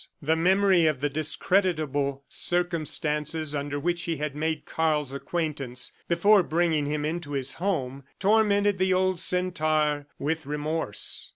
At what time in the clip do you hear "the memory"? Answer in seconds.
0.19-0.87